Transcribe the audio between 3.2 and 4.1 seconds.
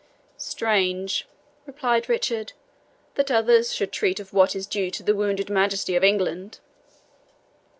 others should